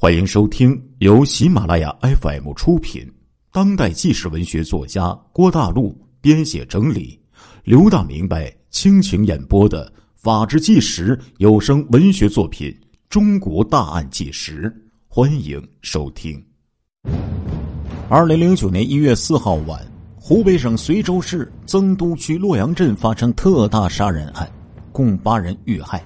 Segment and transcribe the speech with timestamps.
[0.00, 3.04] 欢迎收听由喜马拉雅 FM 出品、
[3.50, 7.18] 当代纪实文学作家郭大陆编写整理、
[7.64, 12.70] 刘大明白倾情演播的《法制纪实》有声文学作品
[13.08, 14.70] 《中国大案纪实》，
[15.08, 16.40] 欢迎收听。
[18.08, 24.48] 二零零九年一月四号晚，湖北省随州市曾都区洛阳镇发生特大杀人案，
[24.92, 26.00] 共八人遇害。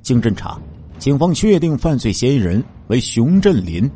[0.00, 0.58] 经侦查。
[0.98, 3.88] 警方确定犯罪嫌疑人为熊振林。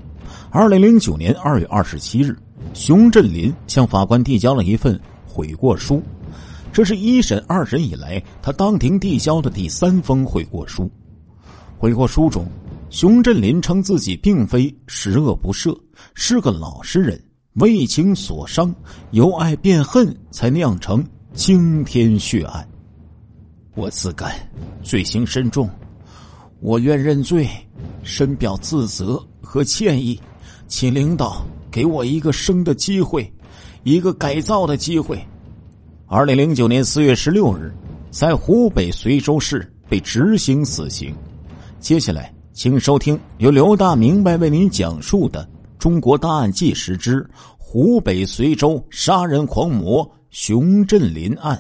[0.51, 2.37] 二零零九年二月二十七日，
[2.75, 6.03] 熊振林向法官递交了一份悔过书，
[6.73, 10.91] 这是一审、二审以来他当庭递交的第三封悔过书。
[11.79, 12.47] 悔过书中，
[12.91, 15.77] 熊振林称自己并非十恶不赦，
[16.15, 17.21] 是个老实人，
[17.55, 18.75] 为情所伤，
[19.13, 22.69] 由爱变恨，才酿成惊天血案。
[23.75, 24.35] 我自感，
[24.83, 25.71] 罪行深重。
[26.61, 27.49] 我愿认罪，
[28.03, 30.21] 深表自责和歉意，
[30.69, 33.33] 请领导给我一个生的机会，
[33.83, 35.19] 一个改造的机会。
[36.07, 37.73] 二零零九年四月十六日，
[38.11, 41.15] 在湖北随州市被执行死刑。
[41.79, 45.43] 接下来，请收听由刘大明白为您讲述的
[45.79, 51.57] 《中国大案纪实之湖北随州杀人狂魔熊振林案》。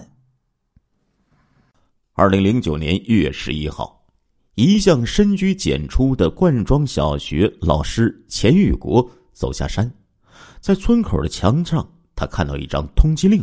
[2.12, 3.99] 二零零九年一月十一号。
[4.62, 9.90] 一向深居简出的冠庄小学老师钱玉国走下山，
[10.60, 13.42] 在村口的墙上，他看到一张通缉令。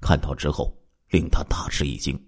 [0.00, 0.74] 看到之后，
[1.10, 2.18] 令他大吃一惊。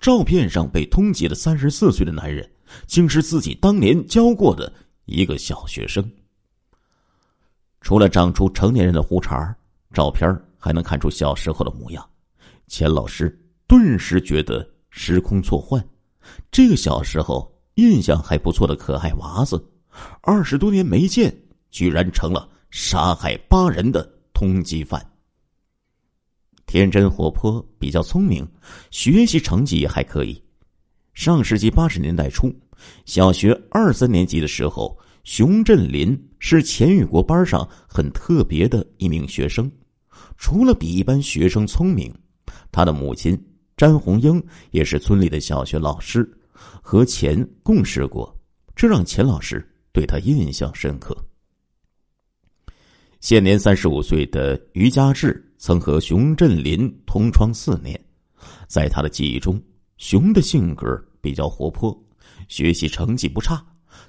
[0.00, 2.50] 照片上被通缉的三十四岁的男人，
[2.86, 4.72] 竟是自己当年教过的
[5.04, 6.02] 一个小学生。
[7.82, 9.54] 除了长出成年人的胡茬
[9.92, 12.02] 照片还能看出小时候的模样。
[12.66, 15.86] 钱老师顿时觉得时空错换，
[16.50, 17.46] 这个小时候。
[17.78, 19.64] 印象还不错的可爱娃子，
[20.22, 21.32] 二十多年没见，
[21.70, 24.02] 居然成了杀害八人的
[24.34, 25.00] 通缉犯。
[26.66, 28.44] 天真活泼，比较聪明，
[28.90, 30.42] 学习成绩也还可以。
[31.14, 32.52] 上世纪八十年代初，
[33.04, 39.70] 小学二三年级的时候，熊振林是钱玉国班上很特别的一名学生。
[40.36, 42.12] 除了比一般学生聪明，
[42.72, 43.40] 他的母亲
[43.76, 46.28] 詹红英也是村里的小学老师。
[46.82, 48.34] 和钱共事过，
[48.74, 51.16] 这让钱老师对他印象深刻。
[53.20, 58.00] 现年三十五岁的于家志曾和熊振林同窗四年，
[58.68, 59.60] 在他的记忆中，
[59.96, 60.86] 熊的性格
[61.20, 62.00] 比较活泼，
[62.46, 63.60] 学习成绩不差，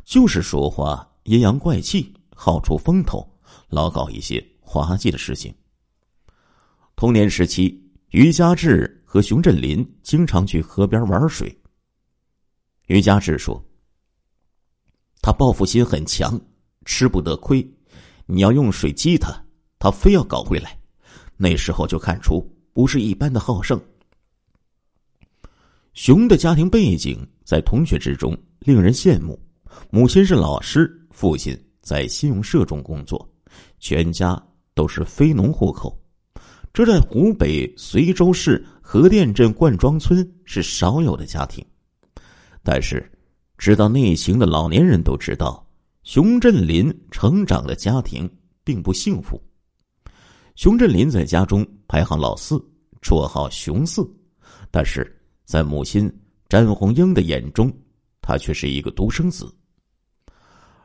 [0.04, 3.28] 就是说话阴阳怪气，好出风头，
[3.70, 5.52] 老搞一些滑稽的事情。
[6.96, 11.59] 童年时期，于家志和熊振林经常去河边玩水。
[12.90, 13.64] 于家志说
[15.22, 16.42] ：“他报复心很强，
[16.86, 17.66] 吃不得亏。
[18.26, 19.32] 你要用水激他，
[19.78, 20.76] 他非要搞回来。
[21.38, 22.42] 那时候就看出
[22.74, 23.80] 不是一般的好胜。”
[25.94, 29.40] 熊的家庭背景在同学之中令人羡慕，
[29.92, 33.30] 母亲是老师，父亲在信用社中工作，
[33.80, 34.42] 全家
[34.74, 35.96] 都是非农户口。
[36.74, 41.64] 这在湖北随州市河店镇灌庄村是少有的家庭。
[42.72, 43.04] 但是，
[43.58, 45.68] 知道内情的老年人都知道，
[46.04, 48.30] 熊振林成长的家庭
[48.64, 49.42] 并不幸福。
[50.54, 52.64] 熊振林在家中排行老四，
[53.02, 54.08] 绰号“熊四”，
[54.70, 56.16] 但是在母亲
[56.48, 57.76] 詹红英的眼中，
[58.22, 59.52] 他却是一个独生子。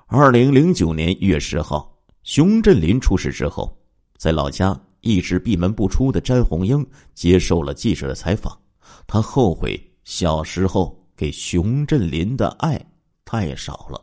[0.06, 3.78] 二零零九年一月十号，熊振林出事之后，
[4.16, 8.58] 在老家一直闭门不出的詹红英接受了记者的采访，
[9.06, 10.98] 他后悔小时候。
[11.16, 12.80] 给熊振林的爱
[13.24, 14.02] 太少了。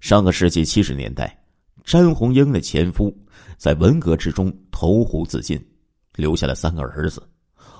[0.00, 1.42] 上个世纪七十年代，
[1.82, 3.16] 詹红英的前夫
[3.56, 5.58] 在文革之中投湖自尽，
[6.16, 7.26] 留下了三个儿子。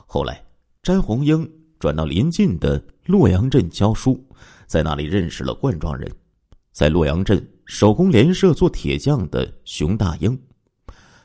[0.06, 0.42] 后来，
[0.82, 4.22] 詹红英转到邻近的洛阳镇教书，
[4.66, 6.10] 在那里认识了灌庄人，
[6.72, 10.38] 在洛阳镇手工联社做铁匠的熊大英。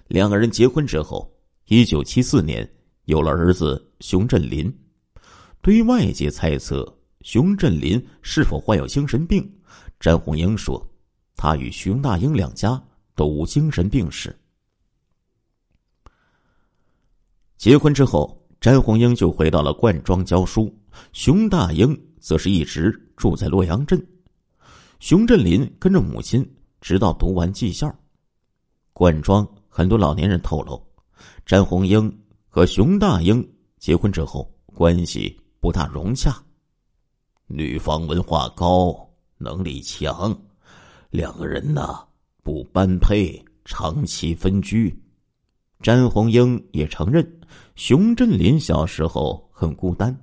[0.07, 1.31] 两个人结婚之后，
[1.67, 2.69] 一九七四年
[3.06, 4.73] 有了儿子熊振林。
[5.61, 9.47] 对于外界猜测熊振林是否患有精神病，
[10.00, 10.83] 詹红英说
[11.35, 12.81] ：“他与熊大英两家
[13.13, 14.35] 都无精神病史。”
[17.57, 20.73] 结婚之后，詹红英就回到了灌庄教书，
[21.11, 24.01] 熊大英则是一直住在洛阳镇。
[25.01, 27.94] 熊振林跟着母亲直到读完技校。
[28.94, 30.81] 灌庄很多老年人透露，
[31.45, 32.17] 詹红英
[32.47, 33.45] 和熊大英
[33.77, 35.38] 结婚之后关系。
[35.59, 36.44] 不大融洽。
[37.47, 40.39] 女方文化高，能力强，
[41.09, 42.07] 两个人呢
[42.44, 44.95] 不般配，长期分居。
[45.81, 47.41] 詹红英也承认，
[47.75, 50.15] 熊振林小时候很孤单，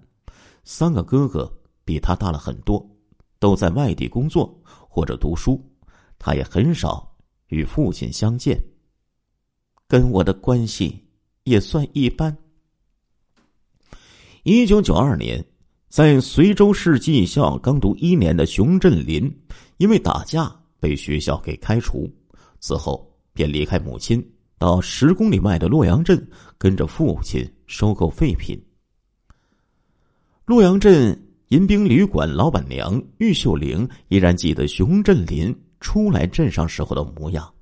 [0.64, 1.50] 三个哥哥
[1.84, 2.86] 比他大了很多，
[3.38, 5.60] 都在外地工作或者读书，
[6.18, 7.10] 他也很少
[7.48, 8.56] 与父亲相见。
[9.88, 11.04] 跟我的关系
[11.44, 12.36] 也算一般。
[14.48, 15.44] 一九九二年，
[15.88, 19.28] 在随州市技校刚读一年的熊振林，
[19.78, 22.08] 因为打架被学校给开除，
[22.60, 24.24] 此后便离开母亲。
[24.56, 26.24] 到十公里外的洛阳镇，
[26.58, 28.56] 跟着父亲收购废品。
[30.44, 37.52] 洛阳镇银兵旅馆老板娘玉秀玲依然记得熊振林初来镇上时候的模样。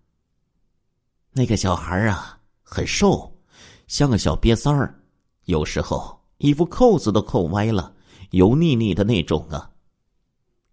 [1.32, 3.34] 那个小孩啊，很瘦，
[3.86, 4.94] 像个小瘪三儿，
[5.46, 7.94] 有时候衣服扣子都扣歪了，
[8.30, 9.70] 油腻腻的那种啊。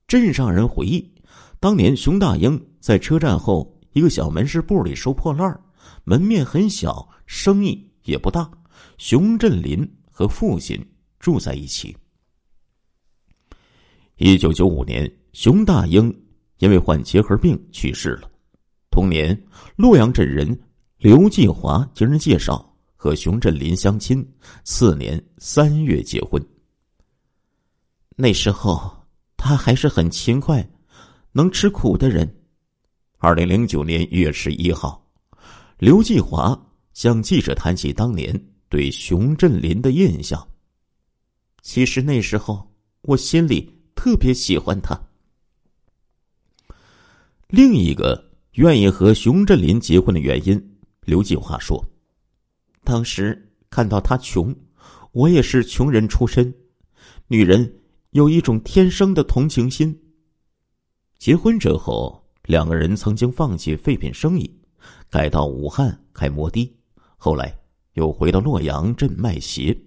[0.07, 1.13] 镇上人回忆，
[1.59, 5.59] 当年熊大英在车站后一个小门市部里收破烂。
[6.03, 8.49] 门面很小，生意也不大。
[8.97, 10.83] 熊振林和父亲
[11.19, 11.95] 住在一起。
[14.17, 16.13] 一九九五年，熊大英
[16.57, 18.29] 因为患结核病去世了。
[18.89, 19.39] 同年，
[19.75, 20.59] 洛阳镇人
[20.97, 22.70] 刘继华经人介绍
[23.01, 24.23] 和熊振林相亲，
[24.63, 26.39] 次年三月结婚。
[28.15, 28.95] 那时候
[29.35, 30.63] 他还是很勤快、
[31.31, 32.31] 能吃苦的人。
[33.17, 35.03] 二零零九年一月十一号。
[35.79, 36.55] 刘继华
[36.93, 38.39] 向记者谈起当年
[38.69, 40.47] 对熊振林的印象。
[41.63, 42.71] 其实那时候
[43.01, 44.95] 我心里特别喜欢他。
[47.47, 51.83] 另一个愿意和熊振林结婚的原因，刘继华说
[52.83, 54.55] ：“当时看到他穷，
[55.11, 56.53] 我也是穷人出身，
[57.27, 57.81] 女人
[58.11, 59.97] 有一种天生的同情心。
[61.17, 64.57] 结婚之后，两个人曾经放弃废品生意。”
[65.11, 66.75] 改到武汉开摩的，
[67.17, 67.55] 后来
[67.93, 69.77] 又回到洛阳镇卖鞋。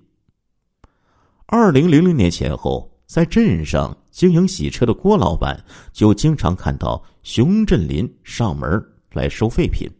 [1.46, 8.70] 二零零零年前后，在镇上经营洗车的郭老板就经常看到熊振林上门
[9.14, 9.90] 来收废品。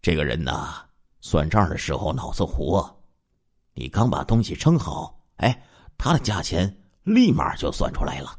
[0.00, 0.86] 这个人呐，
[1.20, 3.02] 算账的时候脑子活，
[3.74, 5.62] 你刚把东西称好，哎，
[5.96, 8.38] 他的价钱立马就算出来了。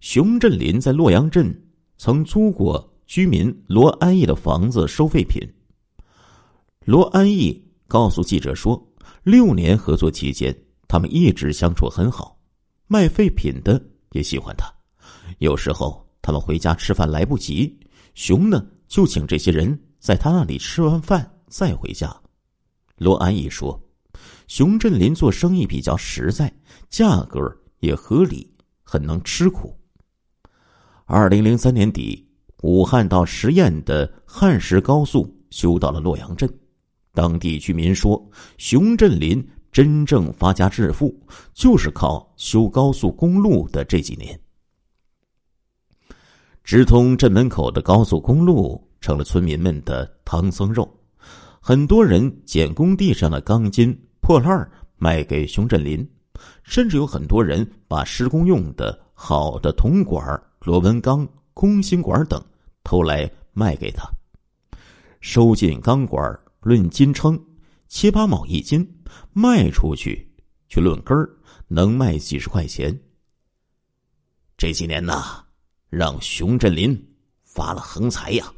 [0.00, 1.52] 熊振林在洛阳镇
[1.98, 2.88] 曾租过。
[3.04, 5.42] 居民罗安义的房子收废品。
[6.86, 8.82] 罗安义告诉记者说，
[9.22, 10.56] 六年合作期间，
[10.88, 12.40] 他们一直相处很好。
[12.86, 13.78] 卖废品的
[14.12, 14.64] 也喜欢他。
[15.40, 17.78] 有时候他们回家吃饭来不及，
[18.14, 22.12] 熊呢就请这些人在他那里吃完饭再回家。
[22.96, 23.80] 罗安义说，
[24.48, 26.52] 熊振林做生意比较实在，
[26.90, 27.40] 价格
[27.78, 28.52] 也合理，
[28.82, 29.78] 很能吃苦。
[31.04, 32.28] 二零零三年底。
[32.62, 36.48] 武汉到十堰的汉石高速修到了洛阳镇，
[37.12, 38.24] 当地居民说，
[38.56, 41.12] 熊振林真正发家致富
[41.52, 44.40] 就是靠修高速公路的这几年。
[46.62, 50.90] 直通镇门口的高速公路成了村民们的唐僧肉，
[51.60, 54.66] 很多人捡工地上的钢筋破烂
[54.96, 56.08] 卖给熊振林，
[56.62, 62.42] 甚至有很多人把施工用的好的铜管、螺纹钢、空心管等。
[62.84, 64.10] 偷来卖给他，
[65.20, 66.20] 收进钢管
[66.60, 67.40] 论斤称，
[67.86, 68.84] 七八毛一斤，
[69.32, 70.28] 卖出去
[70.68, 71.30] 去论根儿，
[71.68, 73.00] 能卖几十块钱。
[74.56, 75.44] 这几年呐，
[75.90, 76.92] 让熊振林
[77.44, 78.52] 发了横财呀。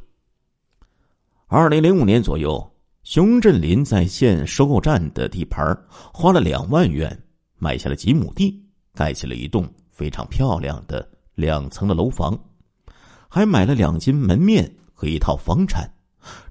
[1.47, 5.63] 二零零五年左右，熊振林在县收购站的地盘
[6.11, 7.23] 花了两万元
[7.59, 12.35] 买下了几亩地，盖起了一栋非常漂亮的两层的楼房。
[13.29, 15.87] 还买了两斤门面和一套房产，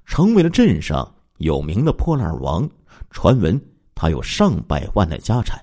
[0.05, 2.69] 成为了镇上有名的破烂王。
[3.11, 3.61] 传闻
[3.97, 5.61] 他有上百万的家产。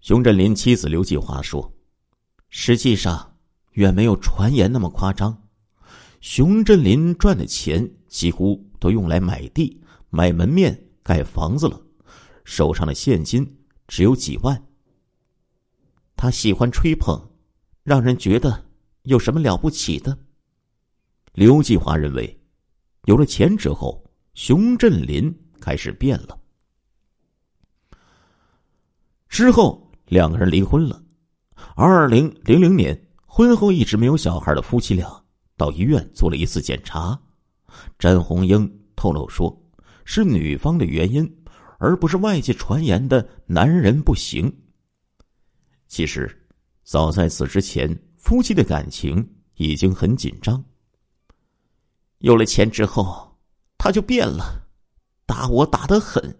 [0.00, 1.72] 熊振林妻子刘继华说
[2.50, 3.34] ：“实际上
[3.72, 5.36] 远没有传言那么夸张。
[6.24, 9.78] 熊振林赚的钱几乎都用来买地、
[10.08, 11.78] 买门面、盖房子了，
[12.44, 13.46] 手上的现金
[13.86, 14.64] 只有几万。
[16.16, 17.22] 他喜欢吹捧，
[17.82, 18.64] 让人觉得。”
[19.04, 20.16] 有什么了不起的？
[21.34, 22.40] 刘继华认为，
[23.04, 24.02] 有了钱之后，
[24.32, 26.40] 熊振林开始变了。
[29.28, 31.04] 之后，两个人离婚了。
[31.76, 35.23] 二零零零年，婚后一直没有小孩的夫妻俩
[35.56, 37.20] 到医院做了一次检查，
[37.98, 39.62] 詹红英透露说，
[40.04, 41.30] 是女方的原因，
[41.78, 44.52] 而不是外界传言的男人不行。
[45.88, 46.40] 其实。
[46.86, 50.62] 早在此之前，夫妻的感情已经很紧张。
[52.18, 53.38] 有了钱之后，
[53.78, 54.68] 他就变了，
[55.24, 56.38] 打我打得狠，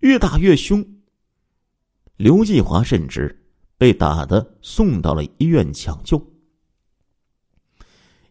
[0.00, 0.86] 越打越凶。
[2.16, 3.48] 刘继华甚至
[3.78, 6.22] 被打的送到了医院抢救。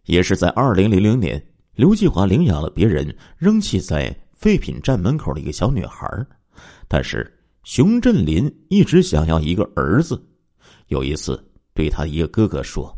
[0.08, 1.42] 也是在二零零零年，
[1.76, 6.08] 刘继华领养了别人扔弃在废品站门口的一个小女孩，
[6.88, 7.30] 但是
[7.64, 10.22] 熊振林一直想要一个儿子。
[10.88, 11.42] 有一次，
[11.74, 12.98] 对他一个哥哥说：“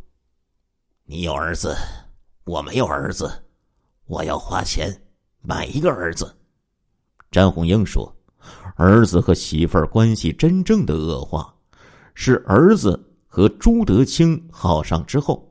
[1.05, 1.75] 你有儿子，
[2.45, 3.29] 我没有儿子。”
[4.05, 4.91] 我要花钱
[5.41, 6.35] 买一个儿子。
[7.31, 8.15] 詹红英说
[8.77, 11.51] ：“儿子和媳妇儿关系真正的恶化，
[12.13, 15.48] 是儿子和朱德清好上之后。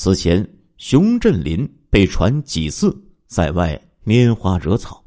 [0.00, 5.04] 此前，熊振林被传几次在外拈花惹草。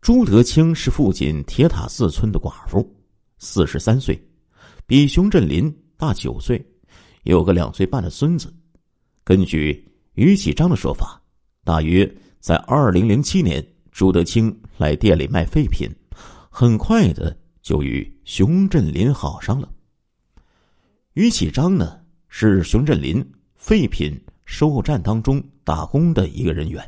[0.00, 2.84] 朱德清是附近铁塔寺村的寡妇，
[3.38, 4.20] 四十三岁，
[4.88, 6.60] 比熊振林大九岁，
[7.22, 8.52] 有个两岁半的孙子。
[9.22, 11.22] 根据。”于启章的说法，
[11.62, 15.88] 大约在二零零七年，朱德清来店里卖废品，
[16.50, 19.72] 很快的就与熊振林好上了。
[21.12, 21.99] 于启章呢，
[22.30, 23.22] 是熊振林
[23.56, 26.82] 废品收购站当中打工的一个人员。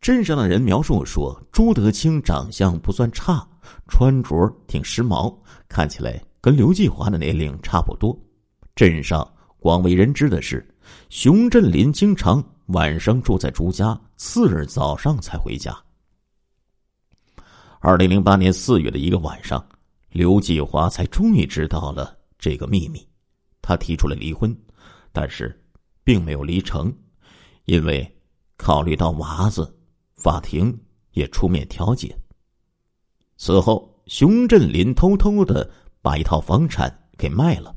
[0.00, 3.44] 镇上的人描述说，朱德清长相不算差，
[3.88, 5.36] 穿着挺时髦，
[5.68, 8.16] 看起来跟刘继华的年龄差不多。
[8.76, 10.64] 镇上广为人知的是。
[11.10, 15.76] 熊振林经常晚上住在朱家，次日早上才回家。
[17.80, 19.66] 二零零八年四月的一个晚上，
[20.10, 23.06] 刘继华才终于知道了这个秘密，
[23.68, 24.56] 他提出了离婚，
[25.12, 25.54] 但是
[26.02, 26.90] 并没有离成，
[27.66, 28.10] 因为
[28.56, 29.70] 考虑到娃子，
[30.14, 30.74] 法庭
[31.10, 32.18] 也出面调解。
[33.36, 35.70] 此后，熊振林偷偷的
[36.00, 37.76] 把一套房产给卖了，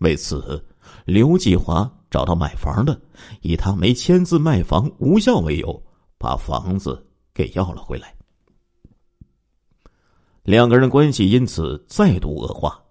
[0.00, 0.62] 为此，
[1.06, 1.90] 刘继华。
[2.10, 3.00] 找到买房的，
[3.40, 5.82] 以他没签字卖房无效为由，
[6.18, 8.14] 把房子给要了回来。
[10.42, 12.82] 两个人关系因此再度恶化。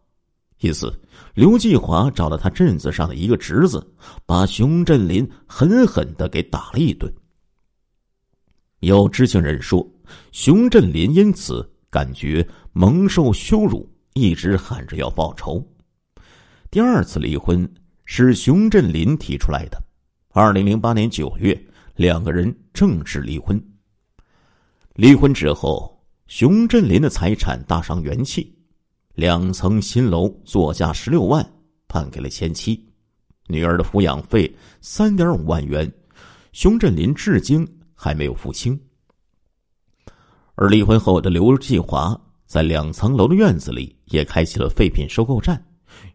[0.59, 0.93] 一次，
[1.33, 3.85] 刘继华找了他镇子上的一个侄子，
[4.25, 7.11] 把熊振林狠狠的给打了一顿。
[8.79, 9.85] 有知情人说，
[10.31, 15.65] 熊振林因此感觉蒙受羞辱，一直喊着要报仇。
[16.69, 17.67] 第二次离婚。
[18.11, 19.79] 是熊振林提出来的。
[20.29, 21.55] 二零零八年九月，
[21.95, 23.63] 两个人正式离婚。
[24.95, 28.51] 离婚之后，熊振林的财产大伤元气，
[29.19, 31.45] 两层新楼作价十六万
[31.89, 32.81] 判给了前妻，
[33.47, 34.49] 女儿的抚养费
[34.79, 35.91] 三点五万元，
[36.53, 38.79] 熊振林至今还没有付清。
[40.55, 45.61] 而离婚后的刘继华在两层楼的院子里也开启了废品收购站，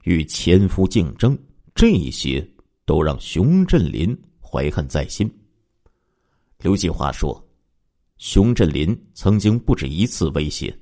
[0.04, 1.38] 与前夫竞争。
[1.74, 2.42] 这一些
[2.86, 5.30] 都让熊振林怀恨在心。
[6.58, 7.38] 刘继华说
[8.16, 10.74] ：“熊振林曾经不止一次威胁，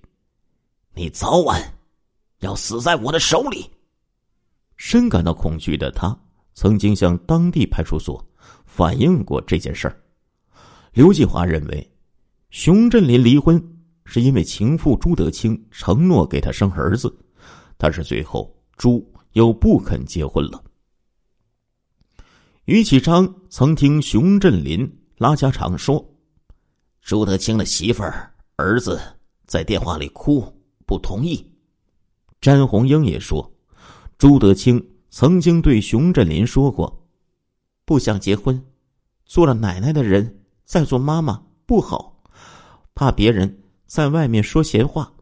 [0.94, 1.60] 你早晚
[2.42, 3.68] 要死在我的手里。”
[4.76, 6.16] 深感到恐惧的他，
[6.54, 8.24] 曾经向当地派出所
[8.64, 10.02] 反映过这件事儿。
[10.92, 11.92] 刘继华认为，
[12.50, 13.62] 熊振林离婚
[14.04, 17.16] 是因为情妇朱德清承诺给他生儿子，
[17.78, 20.62] 但是最后朱又不肯结婚了。
[22.64, 26.04] 于启章曾听熊振林拉家常说，
[27.00, 29.00] 朱德清的媳妇儿、儿子
[29.46, 30.44] 在电话里哭，
[30.86, 31.51] 不同意。
[32.42, 33.54] 詹红英也说，
[34.18, 37.06] 朱德清曾经对熊振林说过，
[37.84, 38.60] 不想结婚，
[39.24, 42.20] 做了奶奶的人再做妈妈不好，
[42.96, 45.12] 怕别人在外面说闲话。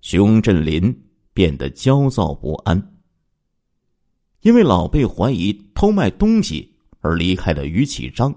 [0.00, 0.96] 熊振林
[1.34, 3.00] 变得焦躁不安。
[4.42, 8.32] 因为老被怀疑偷卖东西而离开的于启章，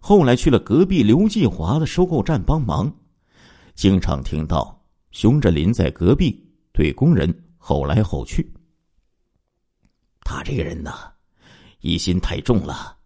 [0.00, 2.94] 后来去了隔壁刘继华的收购站帮忙，
[3.74, 8.52] 经常听到熊振林在隔壁对工人吼来吼去。
[10.20, 10.92] 他这个人呢，
[11.80, 12.96] 疑心太重了，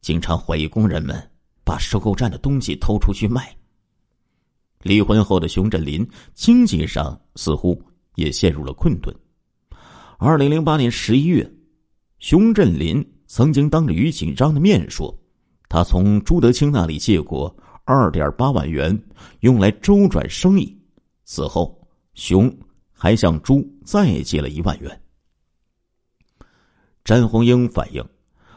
[0.00, 1.30] 经常怀疑工人们
[1.64, 3.54] 把收购站的东西偷出去卖。
[4.82, 7.80] 离婚后的熊振林经济上似乎
[8.16, 9.14] 也陷入了困顿。
[10.18, 11.48] 二零零八年十一月。
[12.18, 15.12] 熊振林曾经当着于锦章的面说，
[15.68, 17.52] 他从朱德清那里借过
[17.84, 18.96] 二点八万元，
[19.40, 20.80] 用来周转生意。
[21.24, 21.76] 此后，
[22.14, 22.48] 熊
[23.02, 25.02] 还向朱再借了一万元。
[27.02, 28.08] 詹红英反映，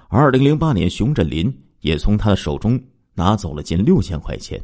[0.08, 2.80] 二零零八年，熊振林也从他的手中
[3.16, 4.64] 拿走了近六千块钱。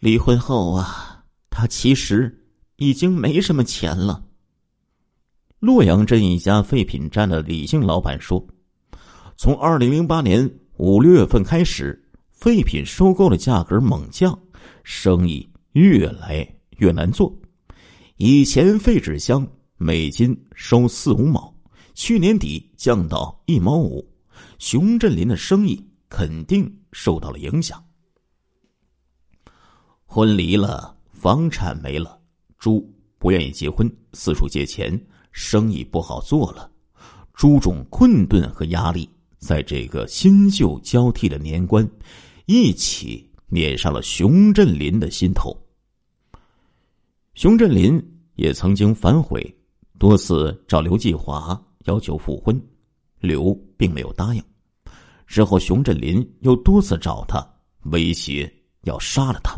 [0.00, 2.42] 离婚后啊，他其实
[2.76, 4.24] 已经没什么钱了。
[5.58, 8.42] 洛阳镇一家废品站的李姓老板说
[9.36, 14.40] ：“从二零零八年五六月份开始，废品收购的价格猛降，
[14.84, 17.30] 生意越来越难做。
[18.18, 19.46] 以前废纸箱
[19.76, 21.54] 每斤收四五毛，
[21.94, 24.04] 去年底降到一毛五，
[24.58, 27.80] 熊振林的生意肯定受到了影响。
[30.04, 32.20] 婚离了，房产没了，
[32.58, 36.68] 猪不愿意结婚，四处借钱。”生意不好做了，
[37.32, 39.08] 诸种困顿和压力，
[39.38, 41.88] 在这个新旧交替的年关，
[42.46, 45.56] 一起碾上了熊振林的心头。
[47.38, 48.04] 熊振林
[48.34, 49.40] 也曾经反悔，
[49.96, 52.60] 多次找刘继华要求复婚，
[53.20, 54.42] 刘并没有答应。
[55.24, 57.48] 之后，熊振林又多次找他，
[57.92, 59.54] 威胁要杀了他。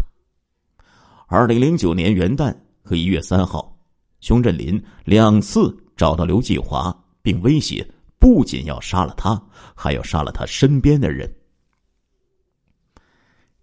[1.27, 3.75] 二零零九年元旦和一月三号。
[4.21, 7.83] 熊振林两次找到刘继华，并威胁
[8.19, 9.43] 不仅要杀了他，
[9.75, 11.35] 还要杀了他身边的人。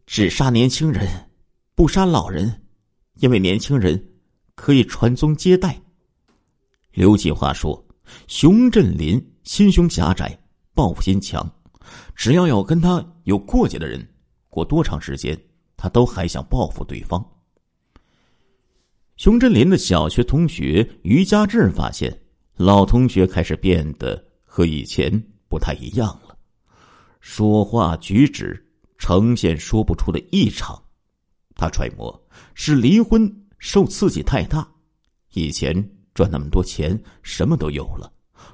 [0.08, 1.08] 只杀年轻人，
[1.76, 2.64] 不杀老人，
[3.20, 4.02] 因为年轻人
[4.56, 5.80] 可以传宗接代。
[6.92, 7.86] 刘继华说
[8.28, 10.38] ：“熊振林心胸狭窄，
[10.74, 11.50] 报复心强，
[12.16, 14.08] 只要有跟他有过节的人，
[14.50, 15.40] 过多长时间，
[15.76, 17.24] 他都还想报复对方。”
[19.18, 22.16] 熊振林的小学同学于家志发现，
[22.56, 25.12] 老同学开始变得和以前
[25.48, 26.38] 不太一样了，
[27.20, 28.64] 说话举止
[28.98, 30.80] 呈现说不出的异常。
[31.56, 34.68] 他揣摩是离婚受刺激太大，
[35.34, 35.74] 以前
[36.14, 38.12] 赚那么多钱什么都有了，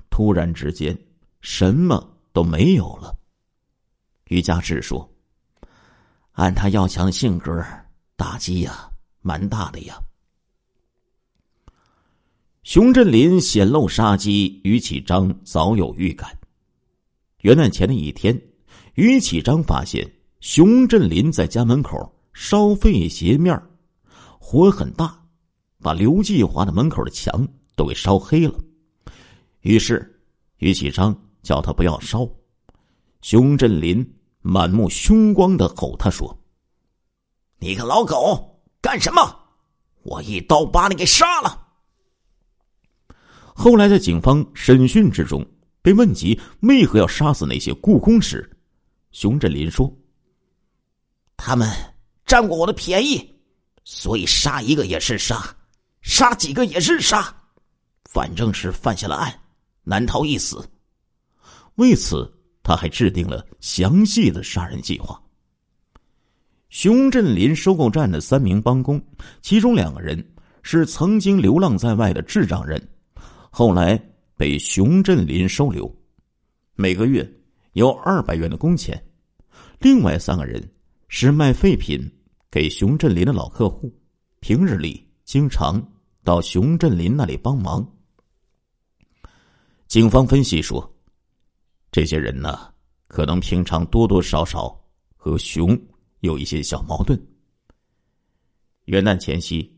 [0.10, 0.98] 突然之间
[1.42, 3.16] 什么都没有了。
[4.30, 5.10] 于家志说
[6.34, 7.64] ：“按他要强的性格，
[8.16, 8.90] 打击呀，
[9.22, 10.02] 蛮大的呀。”
[12.64, 16.30] 熊振林显露杀机，于启章早有预感。
[17.42, 18.42] 元旦前的一天，
[18.96, 23.62] 于启章发现熊振林在家门口烧废鞋面
[24.46, 25.18] 火很大，
[25.80, 28.54] 把刘继华的门口的墙都给烧黑了。
[29.62, 30.22] 于是，
[30.58, 32.30] 于启章叫他不要烧。
[33.22, 34.06] 熊振林
[34.42, 36.38] 满目凶光的吼他说
[37.58, 39.22] ：“你个老狗，干什么？
[40.02, 41.66] 我一刀把你给杀了！”
[43.56, 45.44] 后来，在警方审讯之中，
[45.82, 48.48] 被问及为何要杀死那些故宫时，
[49.14, 49.92] 熊振林说
[51.38, 51.68] ：“他们
[52.26, 53.33] 占过我的便宜，
[53.84, 55.44] 所以杀一个也是杀，
[56.02, 57.34] 杀几个也是杀，
[58.12, 59.34] 反正是犯下了案，
[59.84, 60.64] 难逃一死。”
[61.76, 65.20] 为此，他还制定了详细的杀人计划。
[66.70, 69.04] 熊振林收购站的三名帮工，
[69.42, 70.24] 其中两个人
[70.62, 72.82] 是曾经流浪在外的智障人。
[73.50, 74.00] 后来
[74.36, 75.92] 被熊振林收留，
[76.76, 77.28] 每个月
[77.74, 79.04] 有二百元的工钱。
[79.80, 80.64] 另外三个人
[81.08, 82.00] 是卖废品
[82.54, 83.92] 给熊振林的老客户，
[84.40, 85.84] 平日里经常
[86.24, 87.84] 到熊振林那里帮忙。
[89.88, 90.96] 警方分析说，
[91.92, 92.72] 这些人呢，
[93.08, 94.80] 可能平常多多少少
[95.16, 95.76] 和熊
[96.20, 97.20] 有一些小矛盾。
[98.86, 99.76] 元旦前夕，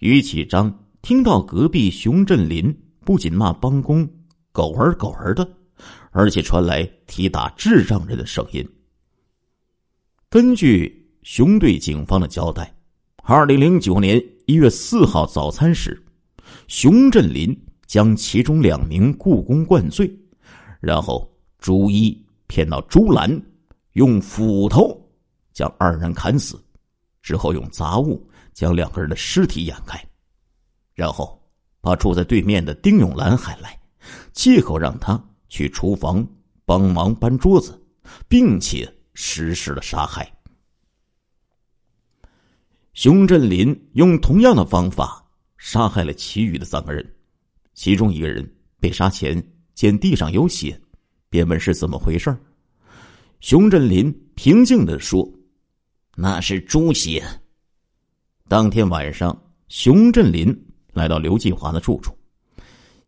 [0.00, 2.78] 于启章听到隔壁熊振林。
[3.06, 4.06] 不仅骂帮工
[4.52, 5.50] “狗儿狗儿”的，
[6.10, 8.62] 而且传来踢打智障人的声音。
[10.28, 10.97] 根据
[11.30, 12.74] 熊队警方的交代，
[13.22, 16.02] 二零零九年一月四号早餐时，
[16.68, 17.54] 熊振林
[17.86, 20.10] 将其中两名雇工灌醉，
[20.80, 23.30] 然后逐一骗到猪栏，
[23.92, 24.98] 用斧头
[25.52, 26.58] 将二人砍死，
[27.20, 30.02] 之后用杂物将两个人的尸体掩盖，
[30.94, 31.38] 然后。
[31.80, 33.78] 把住在对面的丁永兰喊来，
[34.32, 36.26] 借口让他去厨房
[36.64, 37.80] 帮忙搬桌子，
[38.28, 40.28] 并且实施了杀害。
[43.00, 45.24] 熊振林用同样的方法
[45.56, 47.14] 杀害了其余的三个人，
[47.72, 48.44] 其中一个人
[48.80, 49.40] 被杀前
[49.72, 50.76] 见地上有血，
[51.30, 52.36] 便问是怎么回事
[53.38, 55.32] 熊振林平静的说
[56.18, 57.22] ：“那是猪血。”
[58.48, 60.52] 当天晚上，熊振林。
[60.92, 62.12] 来到刘继华的住处，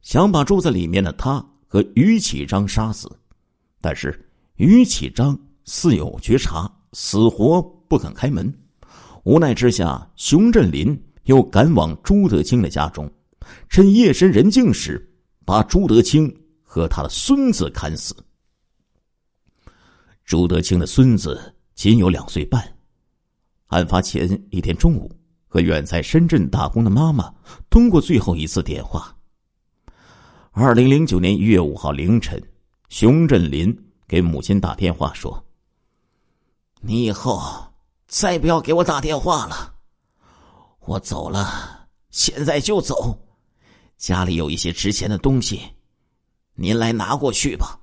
[0.03, 3.11] 想把住在里面的他和于启章杀死，
[3.81, 8.57] 但是于启章似有觉察，死活不肯开门。
[9.25, 13.11] 无奈之下，熊振林又赶往朱德清的家中，
[13.69, 15.11] 趁夜深人静时，
[15.45, 18.15] 把朱德清和他的孙子砍死。
[20.25, 22.63] 朱德清的孙子仅有两岁半，
[23.67, 25.11] 案发前一天中午。
[25.53, 27.29] 和远在深圳打工的妈妈
[27.69, 29.13] 通过最后一次电话。
[30.53, 32.41] 二零零九年一月五号凌晨，
[32.89, 35.45] 熊振林给母亲打电话说
[36.81, 37.43] ：“你以后
[38.11, 39.73] 再不要给我打电话了，
[40.81, 43.17] 我走了，现在就走。
[43.97, 45.63] 家里有一些值钱的东西，
[46.55, 47.79] 您来拿过去吧。”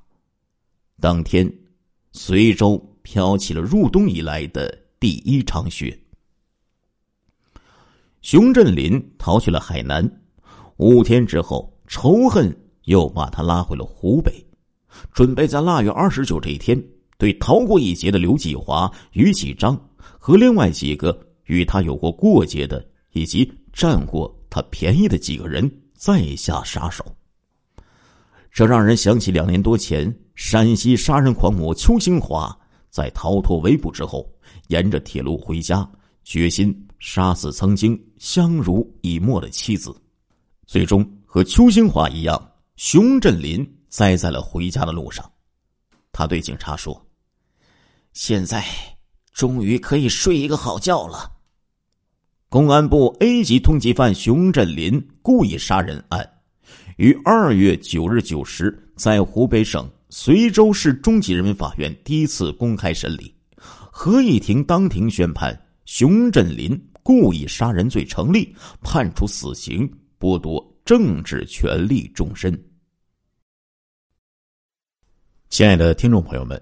[1.00, 1.50] 当天，
[2.12, 5.98] 随州飘起了入冬以来的第一场雪。
[8.22, 10.22] 熊振林逃去了海南，
[10.76, 12.54] 五天之后，仇恨。
[12.84, 14.32] 又把他拉回了湖北，
[15.12, 16.82] 准备在腊月二十九这一天，
[17.18, 19.78] 对逃过一劫的刘继华、于启章
[20.20, 27.06] 和另外几个与他有过过节的以及占过他便宜的几个人再下杀手。
[28.52, 32.58] 这让人想起两年多前陕西杀人狂魔邱兴华
[32.90, 34.28] 在逃脱围捕之后，
[34.68, 35.88] 沿着铁路回家，
[36.24, 39.96] 决心杀死曾经相濡以沫的妻子，
[40.66, 42.52] 最终和邱兴华一样。
[42.78, 45.28] 熊振林栽在了回家的路上，
[46.12, 47.00] 他对警察说
[48.14, 48.64] ：“现在
[49.38, 51.32] 终于可以睡一个好觉了。”
[52.50, 56.28] 公安部 A 级通缉犯熊振林故意杀人案，
[56.98, 63.32] 于二月九日九时在湖北省随州市中级人民法院第一次公开审理，
[63.92, 69.88] 合议庭当庭宣判熊振林故意杀人罪成立，判处死刑，
[70.20, 72.58] 剥夺政治权利终身。
[75.50, 76.62] 亲爱的听众朋友们，